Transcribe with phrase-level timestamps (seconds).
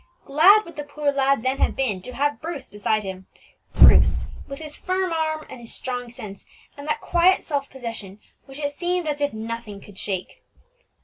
[0.25, 3.27] Glad would the poor lad then have been to have had Bruce beside him,
[3.75, 6.43] Bruce with his firm arm and his strong sense,
[6.75, 10.41] and that quiet self possession which it seemed as if nothing could shake.